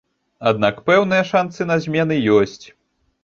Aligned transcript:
Аднак 0.51 0.79
пэўныя 0.87 1.27
шансы 1.31 1.67
на 1.71 1.77
змены 1.85 2.17
ёсць. 2.39 2.65